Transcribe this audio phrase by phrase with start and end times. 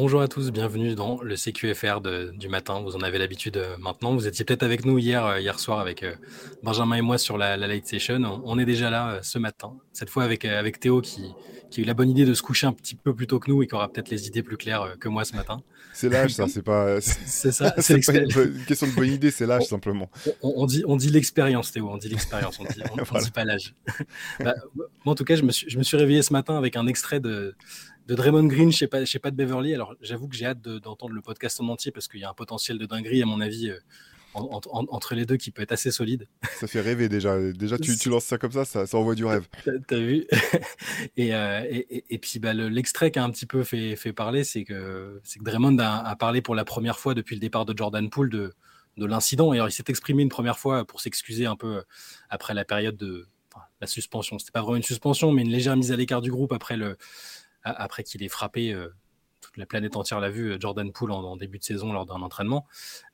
[0.00, 2.00] bonjour à tous, bienvenue dans le CQFR
[2.32, 2.80] du matin.
[2.80, 4.14] Vous en avez l'habitude euh, maintenant.
[4.14, 6.14] Vous étiez peut-être avec nous hier, euh, hier soir avec euh,
[6.62, 8.40] Benjamin et moi sur la, la late session.
[8.46, 9.74] On, est déjà là ce matin.
[9.92, 11.34] Cette fois avec, avec Théo qui,
[11.70, 13.50] qui, a eu la bonne idée de se coucher un petit peu plus tôt que
[13.50, 15.60] nous et qui aura peut-être les idées plus claires que moi ce matin.
[15.92, 16.48] C'est l'âge, ça.
[16.48, 16.98] C'est pas.
[17.02, 17.74] C'est ça.
[17.78, 19.30] C'est une, question de bonne idée.
[19.30, 20.10] C'est l'âge simplement.
[20.40, 21.90] On, dit, on dit l'expérience, Théo.
[21.90, 22.58] On dit l'expérience.
[22.58, 23.74] On dit, on, dit pas l'âge.
[24.38, 24.54] bah,
[25.04, 26.86] moi, en tout cas, je me, suis, je me suis réveillé ce matin avec un
[26.86, 27.54] extrait de
[28.10, 29.72] de Draymond Green chez pas, chez pas de Beverly.
[29.72, 32.34] Alors j'avoue que j'ai hâte d'entendre le podcast en entier parce qu'il y a un
[32.34, 33.78] potentiel de dinguerie à mon avis euh,
[34.34, 36.26] entre les deux qui peut être assez solide.
[36.58, 37.38] Ça fait rêver déjà.
[37.52, 39.46] Déjà tu, tu lances ça comme ça, ça, envoie du rêve.
[39.86, 40.26] T'as vu
[41.20, 44.64] euh, et, et, puis bah, l'extrait qui a un petit peu fait, fait parler, c'est
[44.64, 48.30] que, que Draymond a, parlé pour la première fois depuis le départ de Jordan Poole
[48.30, 48.52] de,
[48.96, 49.52] de l'incident.
[49.52, 51.84] Et alors il s'est exprimé une première fois pour s'excuser un peu
[52.28, 53.28] après la période de
[53.80, 54.38] la suspension.
[54.40, 56.96] C'était pas vraiment une suspension, mais une légère mise à l'écart du groupe après le
[57.64, 58.88] après qu'il ait frappé euh,
[59.40, 62.20] toute la planète entière l'a vu, euh, Jordan Poole en, début de saison lors d'un
[62.22, 62.66] entraînement.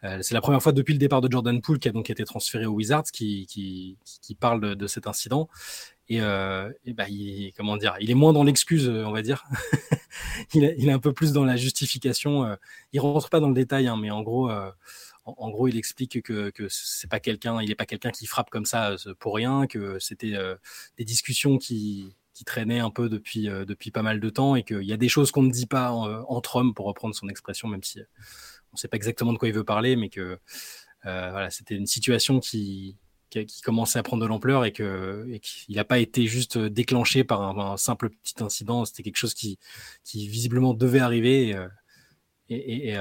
[0.04, 2.24] Euh, c'est la première fois depuis le départ de Jordan Poole qui a donc été
[2.24, 5.48] transféré aux Wizards qui, qui, qui parle de, cet incident.
[6.08, 9.44] Et, et bah, il, comment dire, il est moins dans l'excuse, on va dire.
[10.54, 12.56] il, est, un peu plus dans la justification.
[12.92, 14.48] il rentre pas dans le détail, hein, mais en gros,
[15.24, 18.50] en, gros, il explique que, que c'est pas quelqu'un, il est pas quelqu'un qui frappe
[18.50, 20.38] comme ça pour rien, que c'était
[20.96, 24.62] des discussions qui qui traînait un peu depuis, euh, depuis pas mal de temps et
[24.62, 27.30] qu'il y a des choses qu'on ne dit pas euh, entre hommes, pour reprendre son
[27.30, 28.04] expression, même si euh,
[28.72, 30.38] on ne sait pas exactement de quoi il veut parler, mais que
[31.02, 32.96] voilà, c'était une situation qui,
[33.30, 37.76] qui, commençait à prendre de l'ampleur et qu'il n'a pas été juste déclenché par un,
[37.76, 39.56] simple petit incident, c'était quelque chose qui,
[40.02, 41.56] qui visiblement devait arriver.
[42.48, 42.96] Et,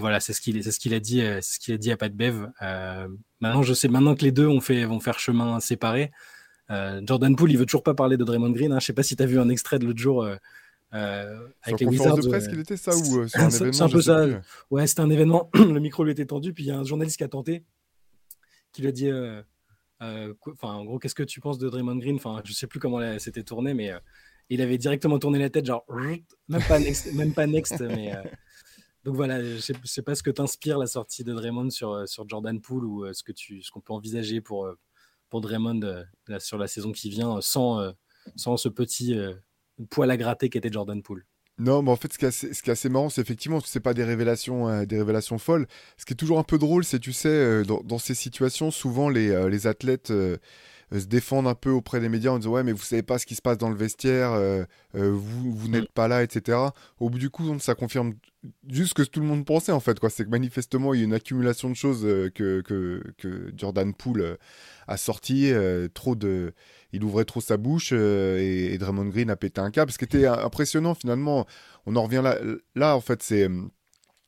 [0.00, 2.48] voilà, c'est ce qu'il ce qu'il a dit, ce qu'il a dit à Pat Bev.
[3.38, 6.10] maintenant, je sais maintenant que les deux ont fait vont faire chemin séparé.
[6.70, 8.72] Euh, Jordan Poole, il veut toujours pas parler de Draymond Green.
[8.72, 8.80] Hein.
[8.80, 10.22] Je sais pas si tu as vu un extrait de l'autre jour.
[10.22, 10.36] Euh,
[10.94, 12.18] euh avec les Wizards.
[12.18, 14.26] de presse qu'il était ça ou euh, sur un événement C'est un peu ça.
[14.70, 15.50] Ouais, c'était un événement.
[15.54, 17.64] le micro lui était tendu, puis il y a un journaliste qui a tenté,
[18.72, 19.10] qui lui a dit,
[20.00, 22.16] enfin, en gros, qu'est-ce que tu penses de Draymond Green?
[22.16, 23.92] Enfin, je sais plus comment c'était tourné, mais
[24.48, 25.84] il avait directement tourné la tête, genre
[26.48, 28.12] même pas next, même pas next, mais.
[29.04, 32.26] Donc voilà, je sais, sais pas ce que t'inspire la sortie de Draymond sur, sur
[32.26, 34.66] Jordan Poole ou ce que tu, ce qu'on peut envisager pour,
[35.34, 36.04] pour Draymond euh,
[36.38, 37.90] sur la saison qui vient sans, euh,
[38.36, 39.34] sans ce petit euh,
[39.90, 41.26] poil à gratter qu'était Jordan Poole.
[41.58, 43.58] Non, mais en fait, ce qui est assez, ce qui est assez marrant, c'est effectivement,
[43.58, 45.66] c'est pas des révélations, des révélations folles.
[45.98, 49.08] Ce qui est toujours un peu drôle, c'est, tu sais, dans, dans, ces situations, souvent
[49.08, 50.12] les, les athlètes
[50.92, 53.26] se défendent un peu auprès des médias en disant ouais, mais vous savez pas ce
[53.26, 54.38] qui se passe dans le vestiaire,
[54.94, 56.58] vous, vous n'êtes pas là, etc.
[57.00, 58.14] Au bout du coup, ça confirme
[58.68, 60.10] juste ce que tout le monde pensait en fait, quoi.
[60.10, 62.02] C'est que manifestement, il y a une accumulation de choses
[62.34, 64.38] que, que, que Jordan Poole
[64.86, 66.52] a sorti euh, trop de.
[66.92, 69.90] Il ouvrait trop sa bouche euh, et, Draymond Green a pété un câble.
[69.90, 71.46] Ce qui était impressionnant finalement,
[71.86, 72.38] on en revient là.
[72.74, 73.48] Là, en fait, c'est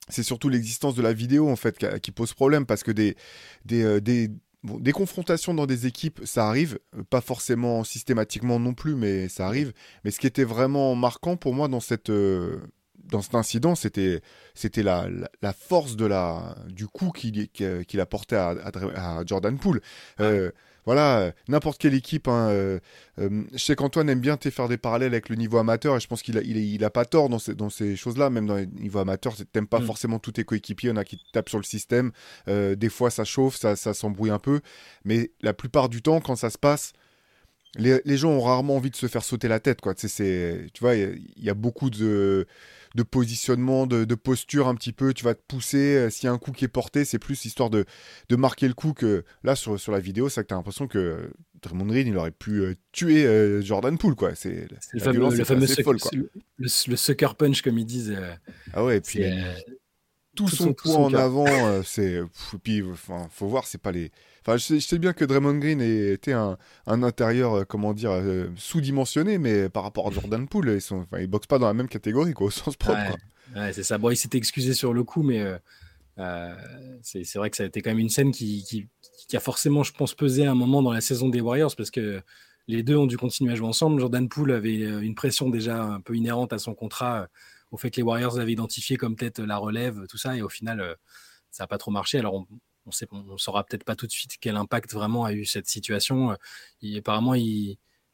[0.09, 3.17] c'est surtout l'existence de la vidéo en fait qui, pose problème parce que des,
[3.65, 4.29] des, euh,
[4.65, 6.79] des, des, confrontations dans des équipes, ça arrive,
[7.11, 9.73] pas forcément systématiquement non plus, mais ça arrive.
[10.05, 12.11] Mais ce qui était vraiment marquant pour moi dans cette,
[13.07, 14.21] dans cet incident, c'était
[14.55, 15.09] c'était la,
[15.43, 19.81] la, force de la du coup qu'il qu'il a porté à, à, Jordan Poole.
[20.21, 20.51] Euh,
[20.87, 22.29] voilà, n'importe quelle équipe.
[22.29, 22.79] Hein, euh,
[23.19, 26.07] euh, je sais qu'Antoine aime bien faire des parallèles avec le niveau amateur et je
[26.07, 28.57] pense qu'il a, il, il a pas tort dans ces, dans ces choses-là, même dans
[28.57, 29.35] les niveaux amateurs.
[29.53, 29.87] T'aimes pas mm.
[29.87, 32.13] forcément tous tes coéquipiers, il y en a qui tapent sur le système.
[32.47, 34.61] des fois, ça chauffe, ça, ça s'embrouille un peu,
[35.05, 36.93] mais la plupart du temps, quand ça se passe,
[37.79, 39.81] les, les, gens ont rarement envie de se faire sauter la tête.
[39.81, 39.95] Quoi.
[39.95, 42.47] Tu, sais, tu vois, il y, a beaucoup de
[42.97, 45.13] de positionnement, de, posture un petit peu.
[45.13, 45.97] Tu vas te pousser.
[45.97, 47.85] Euh, s'il y a un coup qui est porté, c'est plus histoire de,
[48.29, 50.89] de marquer le coup que là, sur, sur la vidéo, c'est que tu as l'impression
[50.89, 51.31] que
[51.63, 54.15] Draymond Green, il aurait pu euh, tuer euh, Jordan Poole.
[54.17, 54.35] Quoi.
[54.35, 55.67] C'est, le fameux, le, fameux
[56.59, 58.17] Le, sucker punch, comme ils disent.
[58.73, 59.23] ah ouais, et puis
[60.35, 61.83] tout, son, poids en avant.
[61.83, 62.21] c'est,
[62.63, 64.11] puis, enfin, faut voir, c'est pas les
[64.55, 66.57] je sais, bien que Draymond Green était un,
[66.87, 71.25] intérieur, euh, comment dire, euh, sous-dimensionné, mais par rapport à Jordan Poole, ils, sont, enfin,
[71.27, 73.17] boxent pas dans la même catégorie, quoi, au sens propre.
[73.55, 73.99] Ouais, c'est ça.
[73.99, 75.45] Bon, il s'était excusé sur le coup, mais
[76.19, 76.55] euh,
[77.03, 78.89] c'est vrai que ça a été quand même une scène qui,
[79.33, 82.23] a forcément, je pense, pesé un moment dans la saison des Warriors, parce que
[82.69, 84.01] les deux ont dû continuer à jouer ensemble.
[84.01, 87.29] Jordan Poole avait une pression déjà un peu inhérente à son contrat,
[87.73, 90.49] au fait que les Warriors l'avaient identifié comme peut-être la relève, tout ça, et au
[90.49, 90.97] final,
[91.51, 92.19] ça n'a pas trop marché.
[92.19, 92.47] Alors, on,
[93.11, 96.33] on ne saura peut-être pas tout de suite quel impact vraiment a eu cette situation.
[96.33, 97.35] Euh, apparemment,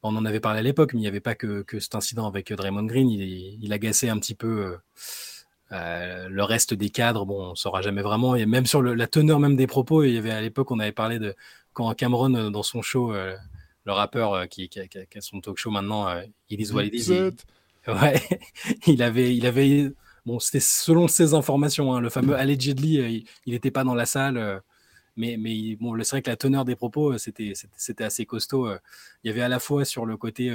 [0.02, 2.52] on en avait parlé à l'époque, mais il n'y avait pas que, cet incident avec
[2.52, 3.08] Draymond Green.
[3.08, 4.76] Il, il agaçait un petit peu euh,
[5.72, 7.26] euh, le reste des cadres.
[7.26, 8.34] Bon, on ne saura jamais vraiment.
[8.34, 10.92] Et même sur la teneur même des propos, il y avait à l'époque, on avait
[10.92, 11.34] parlé de
[11.72, 16.06] quand Cameron dans son show, le rappeur qui, a, son talk show maintenant,
[16.50, 17.10] il is what it is.
[17.88, 18.22] ouais,
[18.86, 19.92] il avait, il avait
[20.26, 21.94] bon, c'était selon ses informations.
[21.94, 24.62] Hein, le fameux allegedly, il n'était pas dans la salle.
[25.16, 28.68] mais, mais bon, c'est vrai que la teneur des propos, c'était, c'était, assez costaud.
[29.24, 30.50] Il y avait à la fois sur le côté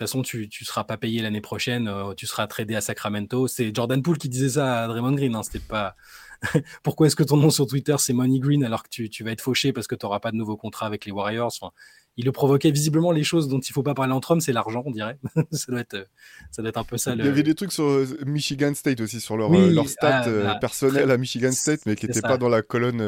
[0.00, 2.80] de toute façon, tu ne seras pas payé l'année prochaine, euh, tu seras tradé à
[2.80, 3.48] Sacramento.
[3.48, 5.34] C'est Jordan Poole qui disait ça à Draymond Green.
[5.34, 5.96] Hein, c'était pas.
[6.82, 9.32] Pourquoi est-ce que ton nom sur Twitter c'est Money Green alors que tu, tu vas
[9.32, 11.52] être fauché parce que tu n'auras pas de nouveau contrat avec les Warriors?
[11.60, 11.72] Enfin,
[12.16, 14.82] il le provoquait visiblement les choses dont il faut pas parler entre hommes, c'est l'argent,
[14.84, 15.18] on dirait.
[15.52, 16.08] ça, doit être,
[16.50, 17.14] ça doit être un peu ça.
[17.14, 20.24] Il y avait des trucs sur euh, Michigan State aussi, sur leur, euh, leur stats
[20.26, 22.98] ah, bah, personnel à Michigan State, mais qui n'étaient pas dans la colonne,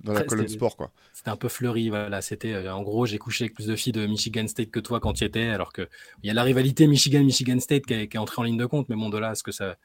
[0.00, 0.76] dans la colonne sport.
[0.76, 0.90] quoi.
[1.14, 2.20] C'était un peu fleuri, voilà.
[2.20, 5.12] C'était, en gros, j'ai couché avec plus de filles de Michigan State que toi quand
[5.12, 5.86] tu étais, alors qu'il
[6.24, 8.88] y a la rivalité Michigan-Michigan State qui est, qui est entrée en ligne de compte,
[8.88, 9.76] mais bon, de là, est-ce que ça,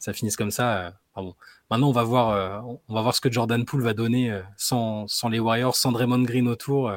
[0.00, 1.36] ça finisse comme ça bon.
[1.70, 5.28] Maintenant, on va, voir, on va voir ce que Jordan Poole va donner sans, sans
[5.28, 6.90] les Warriors, sans Draymond Green autour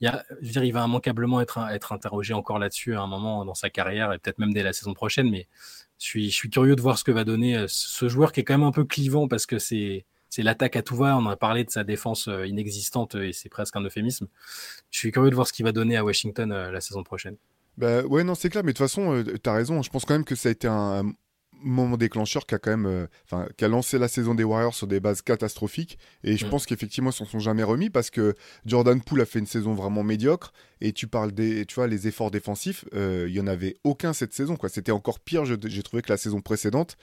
[0.00, 1.58] il, va immanquablement être,
[1.92, 4.94] interrogé encore là-dessus à un moment dans sa carrière et peut-être même dès la saison
[4.94, 5.30] prochaine.
[5.30, 5.48] Mais
[5.98, 8.54] je suis, curieux de voir ce que va donner euh, ce joueur qui est quand
[8.54, 10.04] même un peu clivant parce que c'est
[10.38, 11.16] l'attaque à tout va.
[11.16, 14.28] On a parlé de sa défense euh, inexistante et c'est presque un euphémisme.
[14.90, 17.36] Je suis curieux de voir ce qu'il va donner à Washington euh, la saison prochaine.
[17.78, 19.82] Bah ouais, non, c'est clair, mais de toute façon, tu as raison.
[19.82, 21.12] Je pense quand même que ça a été un,
[21.62, 24.74] moment déclencheur qui a quand même, euh, enfin, qui a lancé la saison des Warriors
[24.74, 25.98] sur des bases catastrophiques.
[26.24, 26.50] Et je mm.
[26.50, 29.74] pense qu'effectivement, ils s'en sont jamais remis parce que Jordan Poole a fait une saison
[29.74, 30.52] vraiment médiocre.
[30.80, 34.12] Et tu parles des, tu vois, les efforts défensifs, euh, il y en avait aucun
[34.12, 34.68] cette saison, quoi.
[34.68, 36.96] C'était encore pire, j'ai trouvé que la saison précédente.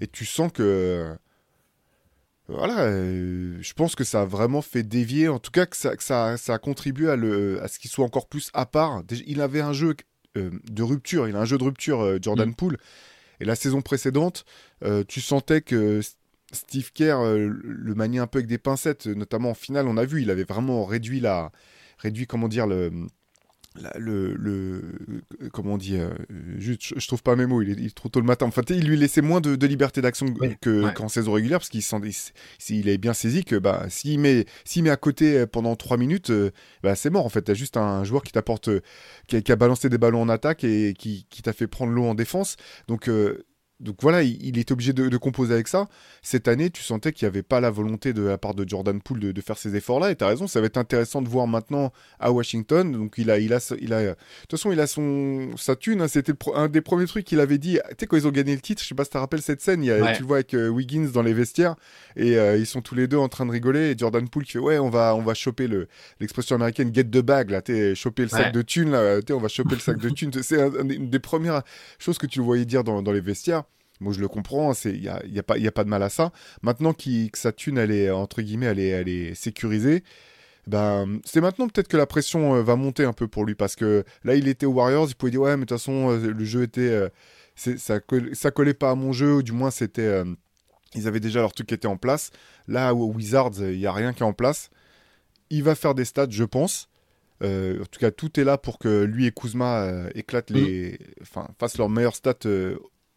[0.00, 1.16] Et tu sens que,
[2.46, 5.94] voilà, euh, je pense que ça a vraiment fait dévier, en tout cas que ça,
[5.98, 9.02] ça, ça a contribué à, le, à ce qu'il soit encore plus à part.
[9.26, 9.96] Il avait un jeu
[10.36, 12.54] de rupture, il a un jeu de rupture, Jordan mm.
[12.54, 12.78] Poole.
[13.40, 14.44] Et la saison précédente,
[14.84, 16.00] euh, tu sentais que
[16.52, 20.04] Steve Kerr euh, le maniait un peu avec des pincettes, notamment en finale, on a
[20.04, 21.52] vu, il avait vraiment réduit la,
[21.98, 22.90] réduit comment dire le,
[23.98, 24.82] le, le,
[25.52, 26.10] comment on dit, euh,
[26.58, 28.46] juste, je, trouve pas mes mots, il est, trop tôt le matin.
[28.46, 30.26] Enfin, il lui laissait moins de, liberté d'action
[30.94, 31.82] qu'en saison régulière parce qu'il
[32.70, 36.30] il, avait bien saisi que bah, s'il met, met à côté euh, pendant 3 minutes,
[36.30, 36.50] euh,
[36.82, 37.42] bah, c'est mort en fait.
[37.42, 38.70] T'as juste un joueur qui t'apporte,
[39.26, 42.04] qui, qui, a balancé des ballons en attaque et qui, qui t'a fait prendre l'eau
[42.04, 42.56] en défense.
[42.86, 43.10] Donc,
[43.80, 45.86] donc voilà, il, est obligé de, composer avec ça.
[46.22, 49.00] Cette année, tu sentais qu'il n'y avait pas la volonté de la part de Jordan
[49.00, 50.12] Poole de, faire ces efforts-là.
[50.12, 52.92] Et tu as raison, ça va être intéressant de voir maintenant à Washington.
[52.92, 54.16] Donc il a, il a, il a, de
[54.48, 56.02] toute façon, il a son, sa thune.
[56.02, 56.08] Hein.
[56.08, 57.78] C'était un des premiers trucs qu'il avait dit.
[57.90, 59.42] Tu sais, quand ils ont gagné le titre, je sais pas si tu te rappelles
[59.42, 61.74] cette scène, il tu le vois avec euh, Wiggins dans les vestiaires
[62.14, 63.90] et euh, ils sont tous les deux en train de rigoler.
[63.90, 65.68] Et Jordan Poole qui fait Ouais, on va, on va choper
[66.20, 69.48] l'expression américaine get the bag, là, tu choper le sac de thunes, là, on va
[69.48, 70.30] choper le sac de thunes.
[70.42, 71.62] C'est une des premières
[71.98, 73.64] choses que tu le voyais dire dans, dans les vestiaires.
[74.00, 76.08] Moi, je le comprends, il n'y a, y a, pas, a pas de mal à
[76.08, 76.32] ça.
[76.62, 80.02] Maintenant que sa thune, elle est, entre guillemets, elle est, elle est sécurisée,
[80.66, 83.54] ben, c'est maintenant peut-être que la pression euh, va monter un peu pour lui.
[83.54, 86.10] Parce que là, il était aux Warriors, il pouvait dire, ouais, mais de toute façon,
[86.10, 86.80] euh, le jeu était...
[86.80, 87.08] Euh,
[87.56, 88.00] ça,
[88.32, 90.24] ça collait pas à mon jeu, ou du moins, c'était...
[90.96, 92.30] ils avaient déjà leur truc qui était en place.
[92.66, 94.70] Là, aux Wizards, il n'y a rien qui est en place.
[95.50, 96.88] Il va faire des stats, je pense.
[97.42, 100.54] en tout cas, tout est là pour que lui et Kuzma éclatent mm.
[100.54, 102.48] les, enfin, fassent leurs meilleurs stats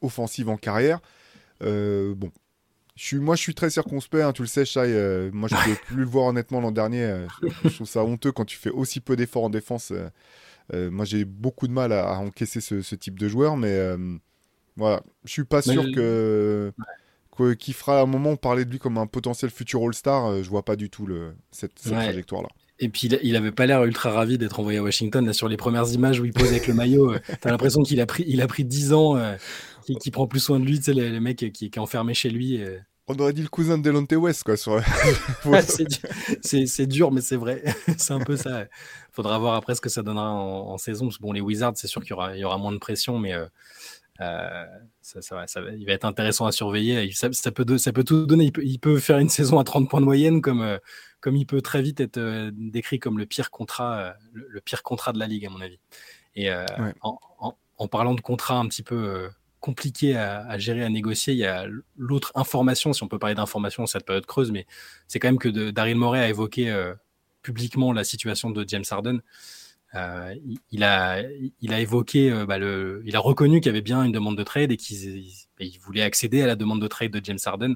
[0.01, 0.99] offensive en carrière.
[1.63, 2.31] Euh, bon,
[2.95, 4.81] je suis, moi, je suis très circonspect, hein, tu le sais, Shai.
[4.85, 7.03] Euh, moi, je ne pouvais plus le voir honnêtement l'an dernier.
[7.03, 7.27] Euh,
[7.63, 9.93] je, trouve ça honteux quand tu fais aussi peu d'efforts en défense.
[10.73, 13.79] moi, j'ai beaucoup de mal à, encaisser ce, type de joueur, mais
[14.75, 16.73] voilà, je suis pas sûr que
[17.59, 20.41] qu'il fera à un moment parler de lui comme un potentiel futur All-Star.
[20.41, 22.49] je vois pas du tout le, cette trajectoire-là.
[22.79, 25.25] Et puis il avait pas l'air ultra ravi d'être envoyé à Washington.
[25.25, 27.81] Là, sur les premières images où il pose avec le maillot, euh, tu as l'impression
[27.81, 29.35] qu'il a pris, il a pris 10 ans, euh,
[29.99, 32.29] qu'il prend plus soin de lui, tu sais, le, mec qui, qui, est enfermé chez
[32.29, 32.61] lui.
[32.61, 32.77] Euh.
[33.07, 34.57] On aurait dit le cousin de Delonte West, quoi.
[34.57, 34.81] Sur...
[36.41, 37.63] c'est dur, mais c'est vrai.
[37.97, 38.65] c'est un peu ça.
[39.11, 41.05] Faudra voir après ce que ça donnera en, saison.
[41.05, 43.17] Parce que bon, les Wizards, c'est sûr qu'il y aura, y aura moins de pression,
[43.17, 43.33] mais
[44.19, 47.11] ça, ça, ça, il va être intéressant à surveiller.
[47.11, 48.45] Ça, peut, ça peut tout donner.
[48.45, 50.79] Il peut, il peut, faire une saison à 30 points de moyenne comme
[51.19, 54.83] comme il peut très vite être euh, décrit comme le pire contrat, euh, le, pire
[54.83, 55.79] contrat de la ligue à mon avis.
[56.35, 56.65] Et euh,
[57.01, 61.65] en, parlant de contrat un petit peu compliqué à, gérer, à négocier, il y a
[61.95, 64.67] l'autre information, si on peut parler d'information cette période creuse, mais
[65.07, 66.93] c'est quand même que Daryl Morey a évoqué
[67.41, 69.21] publiquement la situation de James Harden.
[69.93, 71.21] Il, a,
[71.61, 74.43] il a évoqué, bah, le, il a reconnu qu'il y avait bien une demande de
[74.43, 77.75] trade et qu'il voulait accéder à la demande de trade de James Harden.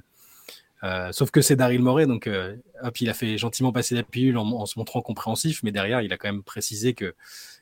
[0.84, 2.56] Euh, sauf que c'est Daryl Morey, donc euh,
[3.00, 6.18] il a fait gentiment passer la pilule en, se montrant compréhensif, mais derrière, il a
[6.18, 7.14] quand même précisé que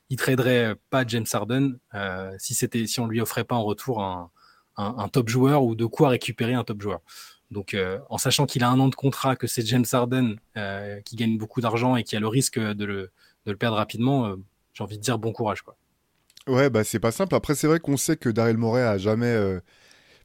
[0.10, 4.02] il traderait pas James Harden euh, si c'était si on lui offrait pas en retour
[4.02, 4.30] un,
[5.12, 7.02] top joueur ou de quoi récupérer un top joueur.
[7.52, 7.76] Donc,
[8.10, 10.38] en sachant qu'il a un an de contrat, que c'est James Harden
[11.04, 13.12] qui gagne beaucoup d'argent et qui a le risque de le,
[13.46, 14.36] de le perdre rapidement,
[14.74, 15.76] j'ai envie de dire bon courage, quoi.
[16.48, 17.36] Ouais, bah c'est pas simple.
[17.36, 19.60] Après, c'est vrai qu'on sait que Daryl Morey a jamais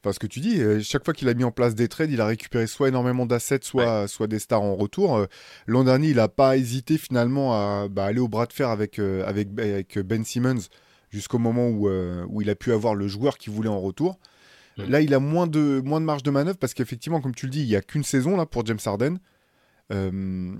[0.05, 2.21] parce que tu dis, euh, chaque fois qu'il a mis en place des trades, il
[2.21, 5.17] a récupéré soit énormément d'assets, soit, soit des stars en retour.
[5.17, 5.25] Euh,
[5.65, 8.99] l'an dernier, il n'a pas hésité finalement à bah, aller au bras de fer avec,
[8.99, 10.61] avec, avec Ben Simmons
[11.09, 14.19] jusqu'au moment où, où il a pu avoir le joueur qu'il voulait en retour.
[14.77, 17.51] Là, il a moins de, moins de marge de manœuvre parce qu'effectivement, comme tu le
[17.51, 19.17] dis, il n'y a qu'une saison là pour James Harden.
[19.91, 20.53] Euh,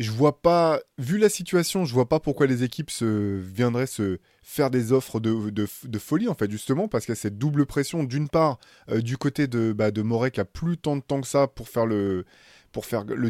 [0.00, 4.70] je vois pas, vu la situation, je vois pas pourquoi les équipes viendraient se faire
[4.70, 8.30] des offres de, folie, en fait, justement, parce qu'il y a cette double pression, d'une
[8.30, 8.58] part,
[8.90, 11.84] euh, du côté de, bah, qui a plus tant de temps que ça pour faire
[11.84, 12.24] le,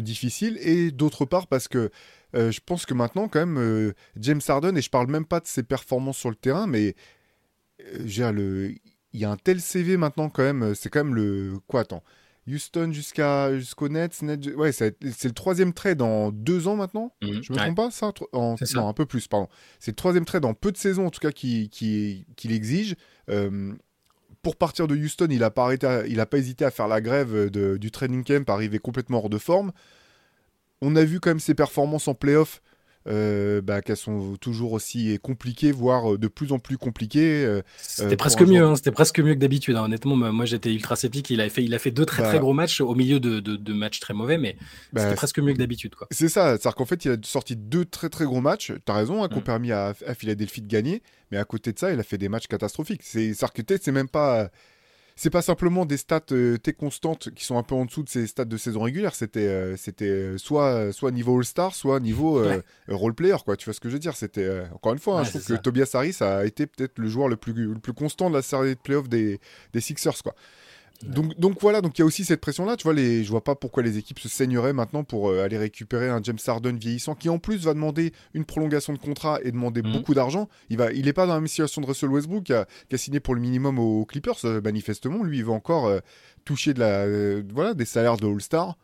[0.01, 1.91] difficile, et d'autre part, parce que
[2.35, 5.41] euh, je pense que maintenant, quand même, euh, James Harden, et je parle même pas
[5.41, 6.95] de ses performances sur le terrain, mais
[7.97, 8.79] il
[9.13, 11.59] y a un tel CV maintenant, quand même, c'est quand même le.
[11.67, 12.03] Quoi, attends
[12.47, 14.21] Houston jusqu'à jusqu'au Nets,
[14.55, 17.13] ouais, c'est le troisième trade en deux ans maintenant.
[17.21, 17.43] Mhm.
[17.43, 18.55] je me trompe pas, ça, en...
[18.73, 19.47] Non, un peu plus, pardon.
[19.79, 22.95] C'est le troisième trade en peu de saisons, en tout cas, qu'il qui, qui exige.
[23.29, 23.73] Euh,
[24.41, 26.99] pour partir de Houston, il n'a pas, arrêté il a pas hésité à faire la
[26.99, 29.71] grève de, du training camp, arriver complètement hors de forme.
[30.81, 32.61] On a vu quand même ses performances en playoff
[33.07, 37.43] euh, bah, qu'elles sont toujours aussi compliquées, voire euh, de plus en plus compliquées.
[37.45, 39.75] Euh, c'était presque mieux, hein, c'était presque mieux que d'habitude.
[39.75, 39.85] Hein.
[39.85, 41.29] Honnêtement, moi j'étais ultra sceptique.
[41.29, 43.39] Il a fait, il a fait deux très très bah gros matchs au milieu de,
[43.39, 44.55] de, matchs très mauvais, mais
[44.93, 45.95] bah, c'était presque mieux que d'habitude.
[46.11, 48.73] C'est ça, c'est-à-dire qu'en fait, il a sorti deux très très gros matchs.
[48.85, 49.43] T'as raison, hein, qui ont mm.
[49.43, 52.29] permis à, à, Philadelphie de gagner, mais à côté de ça, il a fait des
[52.29, 53.01] matchs catastrophiques.
[53.03, 54.49] C'est, c'est même pas
[55.21, 58.25] c'est pas simplement des stats euh, constantes qui sont un peu en dessous de ces
[58.25, 59.13] stats de saison régulière.
[59.13, 63.55] C'était euh, c'était euh, soit soit niveau All-Star, soit niveau euh, role player quoi.
[63.55, 64.15] Tu vois ce que je veux dire?
[64.15, 67.27] C'était encore une fois, hein, je trouve que Tobias Harris a été peut-être le joueur
[67.27, 69.39] le plus le plus constant de la série de playoffs des
[69.73, 70.33] des Sixers quoi.
[71.03, 72.77] Donc, donc voilà, donc il y a aussi cette pression-là.
[72.77, 75.57] Tu vois, les, je vois pas pourquoi les équipes se saigneraient maintenant pour euh, aller
[75.57, 79.51] récupérer un James Harden vieillissant qui en plus va demander une prolongation de contrat et
[79.51, 79.91] demander mhm.
[79.93, 80.47] beaucoup d'argent.
[80.69, 82.65] Il va, il est pas dans la même situation de Russell Westbrook qui a,
[82.97, 85.23] signé pour le minimum aux Clippers euh, manifestement.
[85.23, 85.99] Lui, il va encore euh,
[86.45, 88.77] toucher de la, voilà, des salaires de All-Star.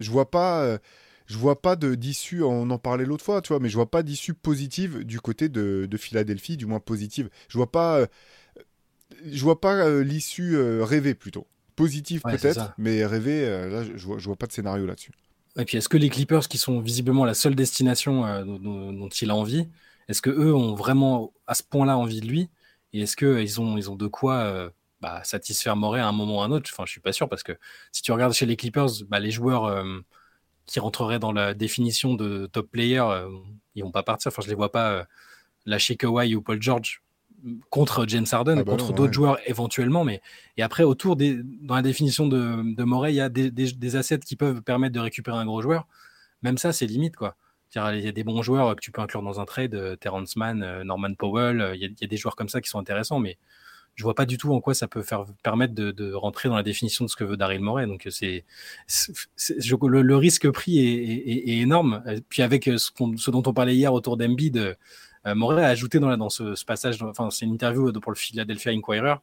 [0.00, 0.78] Je vois pas
[1.26, 4.02] je vois pas d'issue, on en parlait l'autre fois, tu vois, mais je vois pas
[4.02, 7.28] d'issue positive du côté de, de, Philadelphie, du moins positive.
[7.48, 8.06] Je vois pas,
[9.24, 11.46] je vois pas euh, l'issue euh, rêvée plutôt.
[11.76, 15.12] Positive peut-être, mais rêvée, euh, là, je vois, je vois pas de scénario là-dessus.
[15.56, 19.34] Et puis, est-ce que les Clippers, qui sont visiblement la seule destination dont, il a
[19.34, 19.68] envie,
[20.08, 22.48] est-ce que eux ont vraiment à ce point-là envie de lui?
[22.92, 26.40] Et est-ce qu'ils ont, ils ont de quoi bah, satisfaire Moret à un moment ou
[26.42, 26.70] à un autre?
[26.72, 27.52] Enfin, je suis pas sûr parce que
[27.90, 29.84] si tu regardes chez les Clippers, bah, les joueurs
[30.66, 33.04] qui rentreraient dans la définition de top player,
[33.74, 34.30] ils vont pas partir.
[34.30, 35.08] Enfin, je les vois pas
[35.66, 37.02] lâcher Kawhi ou Paul George
[37.70, 40.20] contre James Harden, ah bah contre d'autres joueurs éventuellement, mais
[40.56, 43.96] et après autour des, dans la définition de, de Morey, il y a des, des,
[43.96, 45.86] assets qui peuvent permettre de récupérer un gros joueur.
[46.42, 47.36] Même ça, c'est limite quoi.
[47.74, 50.36] Il y a des bons joueurs que tu peux inclure dans un trade, euh, Terrence
[50.36, 53.18] Mann, euh, Norman Powell, euh, il y, a, des joueurs comme ça qui sont intéressants,
[53.18, 53.36] mais
[53.94, 56.62] je vois pas du tout en quoi ça peut faire permettre de, rentrer dans la
[56.62, 57.86] définition de ce que veut Daryl Morey.
[57.86, 58.44] Donc c'est,
[58.86, 62.02] le, risque pris est, énorme.
[62.28, 64.76] Puis avec ce, ce, dont on parlait hier autour d'Embiid
[65.26, 69.14] Moret a ajouté dans, dans ce, passage, enfin, c'est une interview pour le Philadelphia Inquirer.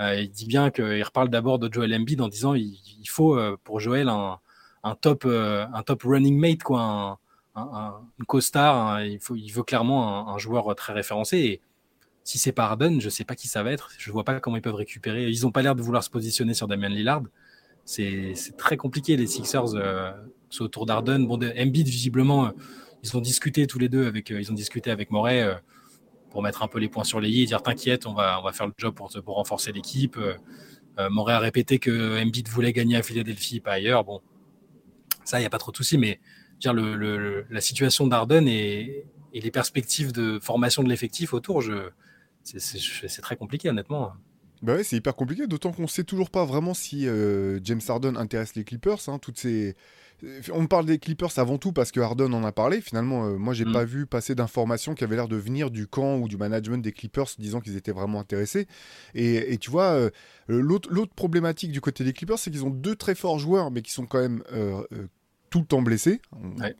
[0.00, 3.36] Euh, il dit bien qu'il reparle d'abord de Joel Embiid en disant il, il faut
[3.36, 4.38] euh, pour Joel un,
[4.82, 7.18] un top, un top running mate, quoi, un,
[7.54, 9.02] un, co-star.
[9.02, 11.38] il, veut clairement un, joueur très référencé.
[11.38, 11.60] Et
[12.24, 13.90] si c'est pas Harden, je sais pas qui ça va être.
[13.98, 15.28] Je vois pas comment ils peuvent récupérer.
[15.28, 17.22] Ils ont pas l'air de vouloir se positionner sur Damian Lillard.
[17.84, 20.12] C'est très compliqué les Sixers euh,
[20.60, 21.26] autour d'Arden.
[21.26, 22.52] Bon, Embiid visiblement
[23.02, 25.54] ils ont discuté tous les deux avec, euh, ils ont discuté avec Moret euh,
[26.30, 28.44] pour mettre un peu les points sur les i et dire t'inquiète, on va, on
[28.44, 30.16] va faire le job pour, pour renforcer l'équipe.
[30.16, 34.04] Euh, Moret a répété que Embiid voulait gagner à Philadelphie, pas ailleurs.
[34.04, 34.20] Bon,
[35.24, 36.20] ça, il n'y a pas trop de soucis, mais
[36.58, 41.64] dire la situation d'Arden et, et, les perspectives de formation de l'effectif autour,
[42.42, 44.12] c'est très compliqué, honnêtement.
[44.60, 47.06] Bah ouais, c'est hyper compliqué, d'autant qu'on ne sait toujours pas vraiment si
[47.62, 49.08] James Harden intéresse les Clippers.
[49.08, 49.76] Hein, toutes ces
[50.52, 52.80] on parle des Clippers avant tout parce que Harden en a parlé.
[52.80, 53.72] Finalement, euh, moi, j'ai mm.
[53.72, 56.92] pas vu passer d'informations qui avaient l'air de venir du camp ou du management des
[56.92, 58.66] Clippers disant qu'ils étaient vraiment intéressés.
[59.14, 60.10] Et, tu vois, euh,
[60.48, 63.92] l'autre problématique du côté des Clippers, c'est qu'ils ont deux très forts joueurs, mais qui
[63.92, 64.42] sont quand même
[65.50, 66.20] tout le temps blessés.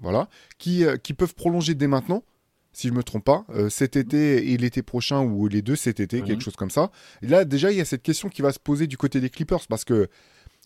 [0.01, 0.29] Voilà.
[0.59, 2.25] Qui, qui peuvent prolonger dès maintenant
[2.73, 6.23] si je me trompe pas, cet été et l'été prochain, ou les deux cet été,
[6.23, 6.93] quelque chose comme ça.
[7.21, 9.29] Et là, déjà, il y a cette question qui va se poser du côté des
[9.29, 10.09] Clippers, parce que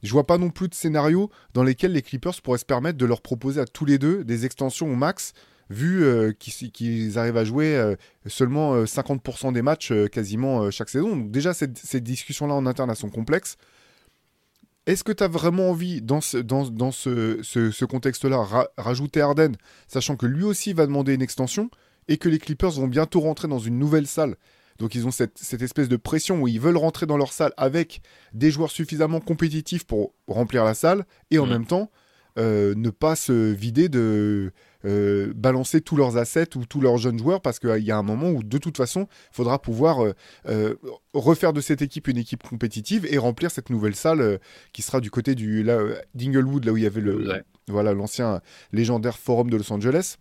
[0.05, 3.07] je vois pas non plus de scénario dans lesquels les Clippers pourraient se permettre de
[3.07, 5.33] leur proposer à tous les deux des extensions au max,
[5.71, 7.97] vu euh, qu'ils arrivent à jouer euh,
[8.27, 11.17] seulement 50% euh, des matchs quasiment chaque saison.
[11.17, 13.57] Donc déjà, ces discussions-là en interne, sont complexes.
[14.87, 19.53] Est-ce que tu as vraiment envie, dans ce, contexte-là, rajouter Arden,
[19.89, 21.71] sachant que lui aussi va demander une extension
[22.09, 24.37] et que les Clippers vont bientôt rentrer dans une nouvelle salle?
[24.79, 28.01] Donc ils ont cette, espèce de pression où ils veulent rentrer dans leur salle avec
[28.33, 31.51] des joueurs suffisamment compétitifs pour remplir la salle et en mmh.
[31.51, 31.91] même temps
[32.37, 34.53] euh, ne pas se vider de
[34.85, 38.03] euh, balancer tous leurs assets ou tous leurs jeunes joueurs parce qu'il y a un
[38.03, 40.01] moment où de toute façon il faudra pouvoir
[40.49, 40.75] euh,
[41.13, 44.41] refaire de cette équipe une équipe compétitive et remplir cette nouvelle salle
[44.73, 45.79] qui sera du côté du là,
[46.15, 48.41] d'Inglewood là où il y avait le voilà l'ancien
[48.73, 50.17] légendaire forum de Los Angeles.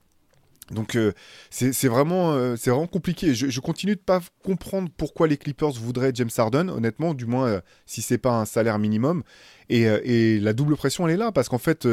[0.72, 1.14] Donc euh,
[1.50, 3.34] c'est vraiment, euh, vraiment compliqué.
[3.34, 7.62] Je, continue de pas comprendre pourquoi les Clippers voudraient James Harden, honnêtement, du moins euh,
[7.86, 9.24] si c'est pas un salaire minimum.
[9.70, 11.88] Et, la double pression, elle est là, parce qu'en fait,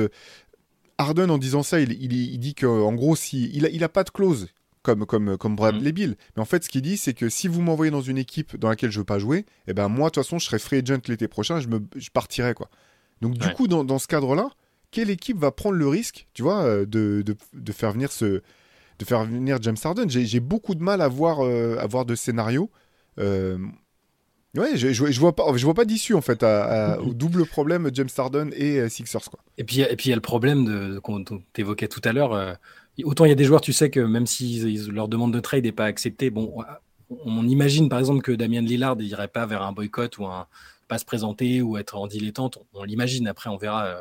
[0.99, 4.05] Harden, en disant ça, il, il, dit qu'en gros, si, il, a, il a pas
[4.05, 4.49] de clause,
[4.83, 5.95] comme, comme, comme Bradley mm.
[5.95, 6.17] Bill.
[6.37, 8.69] Mais en fait, ce qu'il dit, c'est que si vous m'envoyez dans une équipe dans
[8.69, 11.01] laquelle je veux pas jouer, eh ben moi, de toute façon, je serai free agent
[11.09, 12.55] l'été prochain et je, me, je partirai.
[12.55, 12.69] Quoi.
[13.23, 14.51] Donc du coup, dans, dans ce cadre-là,
[14.91, 18.43] quelle équipe va prendre le risque, tu vois, de, de, de faire venir ce
[19.01, 20.09] de faire venir James Harden.
[20.09, 22.71] J'ai beaucoup de mal à voir, euh, à voir de scénario.
[23.19, 23.59] Euh,
[24.57, 28.09] ouais, je, je, vois pas, je vois pas d'issue en fait au double problème James
[28.17, 29.41] Harden et euh, Sixers quoi.
[29.59, 31.25] Et puis et puis il y a le problème de qu'on
[31.57, 32.59] évoquait tout à l'heure.
[33.05, 35.65] autant il y a des joueurs, tu sais que même si leur demande de trade
[35.65, 36.55] n'est pas acceptée, bon,
[37.09, 40.47] on imagine par exemple que Damien Lillard n'irait pas vers un boycott ou un
[40.89, 42.59] pas se présenter ou être en dilettante.
[42.75, 43.29] On, l'imagine.
[43.29, 43.97] Après, on verra.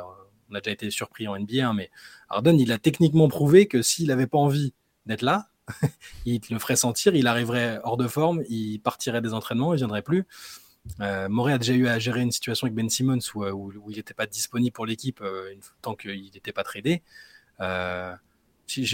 [0.49, 1.91] on a déjà été surpris en NBA, hein, mais
[2.29, 4.73] Harden, il a techniquement prouvé que s'il n'avait pas envie
[5.09, 5.49] d'être là.
[6.25, 9.77] il te le ferait sentir, il arriverait hors de forme, il partirait des entraînements, il
[9.77, 10.25] viendrait plus.
[11.01, 13.53] Euh, a déjà eu à gérer une situation avec Ben Simmons où, euh,
[13.89, 17.03] il n'était pas disponible pour l'équipe euh, tant qu'il n'était pas tradé.
[17.61, 18.13] Euh,
[18.67, 18.85] si,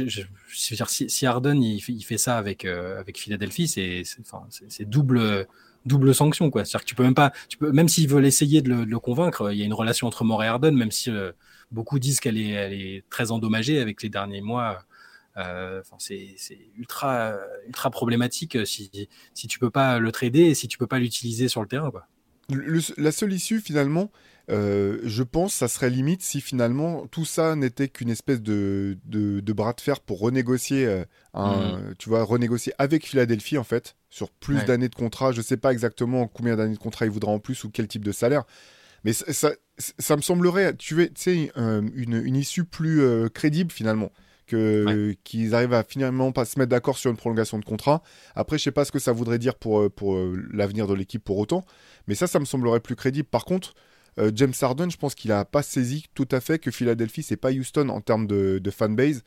[0.49, 5.47] si, Harden il, fait ça avec, avec Philadelphie, c'est double,
[5.85, 6.49] double sanction.
[6.49, 9.51] C'est-à-dire que tu peux même pas, tu peux, même s'ils veulent essayer de le, convaincre,
[9.51, 11.11] il y a une relation entre Moré et Harden, même si
[11.71, 14.85] beaucoup disent qu'elle est, elle est très endommagée avec les derniers mois
[15.37, 16.37] euh, c'est
[16.77, 20.87] ultra, ultra problématique euh, si, si tu peux pas le trader et si tu peux
[20.87, 21.91] pas l'utiliser sur le terrain.
[21.91, 22.07] Quoi.
[22.97, 24.11] la seule issue finalement,
[24.49, 29.53] euh, je pense, ça serait limite si finalement tout ça n'était qu'une espèce de, de,
[29.53, 31.95] bras de fer pour renégocier, un, mmh.
[31.97, 35.33] tu vois, renégocier avec Philadelphie en fait sur plus d'années de contrat.
[35.33, 38.05] Je sais pas exactement combien d'années de contrat il voudra en plus ou quel type
[38.05, 38.43] de salaire,
[39.03, 44.11] mais ça, ça, me semblerait, tu sais, une, une, issue plus crédible finalement
[44.45, 48.01] que qu'ils arrivent à finalement pas se mettre d'accord sur une prolongation de contrat.
[48.35, 50.93] Après, je sais pas ce que ça voudrait dire pour, euh, pour euh, l'avenir de
[50.93, 51.65] l'équipe pour autant,
[52.07, 53.27] mais ça, ça me semblerait plus crédible.
[53.27, 53.73] Par contre,
[54.19, 57.37] euh, James Harden, je pense qu'il a pas saisi tout à fait que Philadelphie, c'est
[57.37, 59.23] pas Houston en termes de, de fanbase.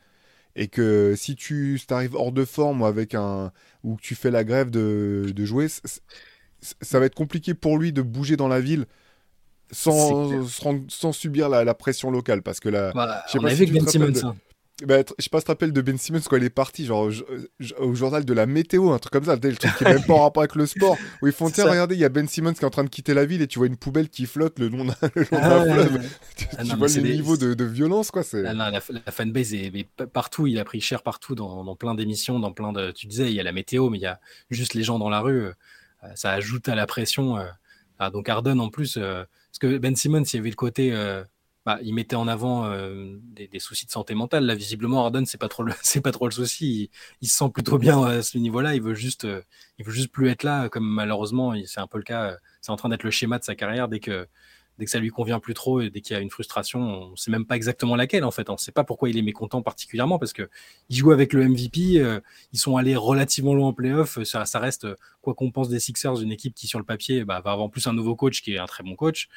[0.55, 3.51] Et que si tu arrives hors de forme ou avec un
[3.83, 7.93] ou que tu fais la grève de, de jouer, ça va être compliqué pour lui
[7.93, 8.85] de bouger dans la ville
[9.71, 10.47] sans,
[10.89, 12.41] sans, subir la, la, pression locale.
[12.41, 14.35] Parce que là, bah, je sais pas si tu ben
[14.85, 16.85] bah, je sais pas si tu te rappelles de Ben Simmons quand il est parti,
[16.85, 17.09] genre
[17.79, 20.13] au journal de la météo, un truc comme ça, le truc qui n'est même pas
[20.13, 22.53] en rapport avec le sport, où ils font tiens, regardez, il y a Ben Simmons
[22.53, 24.59] qui est en train de quitter la ville et tu vois une poubelle qui flotte
[24.59, 24.95] le long d'un
[25.31, 26.01] ah, fleuve.
[26.35, 28.23] tu, ah vois le niveau de, violence, quoi.
[28.33, 32.51] Ah, non, la, fanbase est, partout, il a pris cher partout, dans, plein d'émissions, dans
[32.51, 32.91] plein de.
[32.91, 35.09] Tu disais, il y a la météo, mais il y a juste les gens dans
[35.09, 35.53] la rue, euh,
[36.15, 37.37] ça ajoute à la pression.
[37.37, 38.09] Euh.
[38.11, 40.93] donc Arden en plus, euh, parce que Ben Simmons, il y avait le côté
[41.65, 44.45] bah, il mettait en avant euh, des, soucis de santé mentale.
[44.45, 46.89] Là, visiblement, Harden, c'est pas trop le, c'est pas trop le souci.
[47.21, 48.75] Il, se sent plutôt bien à ce niveau-là.
[48.75, 49.41] Il veut juste, euh,
[49.77, 50.69] il veut juste plus être là.
[50.69, 52.37] Comme malheureusement, c'est un peu le cas.
[52.61, 54.27] C'est en train d'être le schéma de sa carrière dès que,
[54.79, 57.15] dès que ça lui convient plus trop et dès qu'il y a une frustration, on
[57.17, 58.49] sait même pas exactement laquelle en fait.
[58.49, 60.49] On sait pas pourquoi il est mécontent particulièrement parce que
[60.89, 61.99] il joue avec le MVP.
[61.99, 62.21] Euh,
[62.53, 64.23] ils sont allés relativement loin en playoff.
[64.23, 64.87] Ça, ça reste
[65.21, 67.69] quoi qu'on pense des Sixers, une équipe qui sur le papier bah, va avoir en
[67.69, 69.27] plus un nouveau coach qui est un très bon coach.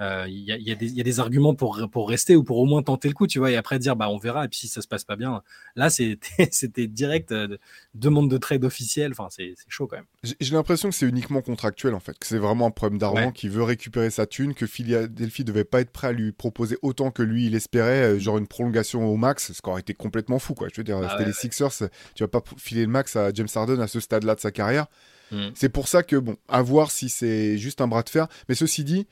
[0.00, 3.12] Euh, il y, a, des arguments pour, pour rester ou pour au moins tenter le
[3.12, 5.04] coup, tu vois, et après dire bah on verra, et puis si ça se passe
[5.04, 5.42] pas bien,
[5.76, 7.58] là c'était direct euh,
[7.94, 10.06] demande de trade officielle, enfin c'est chaud quand même.
[10.22, 13.50] J'ai l'impression que c'est uniquement contractuel en fait, que c'est vraiment un problème d'argent qui
[13.50, 17.22] veut récupérer sa thune, que Philadelphie devait pas être prêt à lui proposer autant que
[17.22, 20.54] lui il espérait, euh, genre une prolongation au max, ce qui aurait été complètement fou
[20.54, 20.68] quoi.
[20.72, 23.48] Je veux dire, ah c'était les Sixers, tu vas pas filer le max à James
[23.54, 24.86] Harden à ce stade-là de sa carrière.
[25.30, 25.50] Hmm.
[25.54, 28.54] C'est pour ça que bon, à voir si c'est juste un bras de fer, mais
[28.54, 29.06] ceci dit.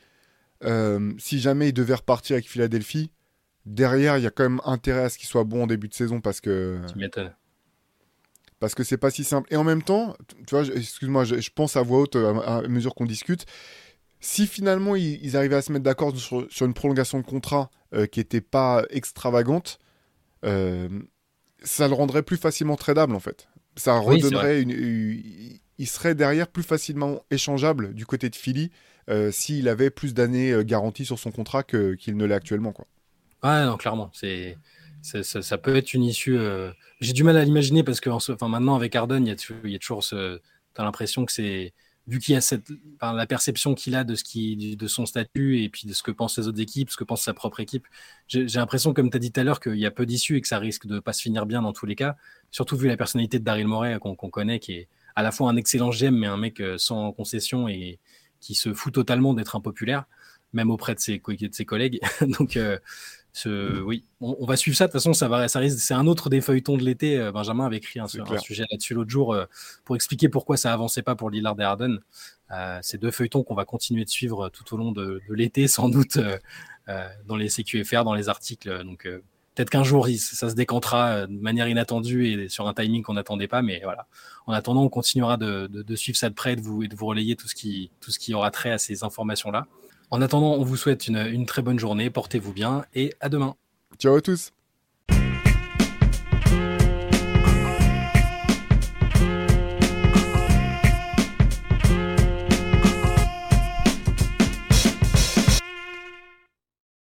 [0.64, 3.10] Euh, si jamais il devait repartir avec Philadelphie,
[3.66, 5.94] derrière, il y a quand même intérêt à ce qu'il soit bon en début de
[5.94, 6.80] saison parce que.
[6.92, 7.32] Tu m'étonnes.
[8.60, 9.52] Parce que c'est pas si simple.
[9.52, 10.16] Et en même temps,
[10.46, 13.46] tu vois, excuse-moi, je, pense à voix haute à, mesure qu'on discute.
[14.20, 18.18] Si finalement ils, arrivaient à se mettre d'accord sur, une prolongation de contrat euh, qui
[18.18, 19.78] n'était pas extravagante,
[20.44, 20.88] euh,
[21.62, 23.48] ça le rendrait plus facilement tradable en fait.
[23.78, 24.72] Ça redonnerait une,
[25.78, 28.70] il serait derrière plus facilement échangeable du côté de Philly
[29.08, 32.72] euh, s'il avait plus d'années euh, garanties sur son contrat qu'il ne l'est actuellement.
[32.72, 32.86] Quoi.
[33.42, 34.10] Ouais, non, clairement.
[34.12, 34.58] C'est,
[35.02, 36.36] ça, peut être une issue.
[36.36, 39.78] Euh, j'ai du mal à l'imaginer parce que enfin, maintenant, avec Arden, il y a,
[39.78, 40.38] toujours ce.
[40.74, 41.72] tu as l'impression que c'est
[42.08, 45.68] vu qu'il a cette, la perception qu'il a de, ce qui, de son statut et
[45.68, 47.86] puis de ce que pensent les autres équipes, ce que pense sa propre équipe,
[48.28, 50.40] j'ai l'impression, comme tu as dit tout à l'heure, qu'il y a peu d'issues et
[50.40, 52.16] que ça risque de pas se finir bien dans tous les cas,
[52.50, 55.56] surtout vu la personnalité de Daryl Morey qu'on connaît, qui est à la fois un
[55.56, 57.98] excellent GM, mais un mec euh, sans concession et
[58.40, 60.04] qui se fout totalement d'être impopulaire,
[60.54, 62.00] même auprès de ses, de ses collègues.
[62.38, 62.78] Donc, euh,
[63.32, 64.86] ce, oui, on, va suivre ça.
[64.86, 67.18] De toute façon, ça va, ça risque, c'est un autre des feuilletons de l'été.
[67.18, 69.44] Euh, Benjamin avait écrit un, sujet là-dessus l'autre jour euh,
[69.84, 71.98] pour expliquer pourquoi ça avançait pas pour Lillard et Harden.
[72.50, 75.88] Euh, c'est deux feuilletons qu'on va continuer de suivre tout au long de, l'été, sans
[75.88, 76.18] doute
[77.26, 78.82] dans les CQFR, dans les articles.
[78.84, 79.06] Donc
[79.54, 83.48] peut-être qu'un jour ça se décantera de manière inattendue et sur un timing qu'on n'attendait
[83.48, 83.60] pas.
[83.60, 84.06] Mais voilà.
[84.46, 87.36] En attendant, on continuera de, suivre ça de près, de vous et de vous relayer
[87.36, 89.66] tout ce qui, tout ce qui aura trait à ces informations-là.
[90.10, 93.56] En attendant, on vous souhaite une, très bonne journée, portez-vous bien et à demain.
[93.98, 94.52] Ciao à tous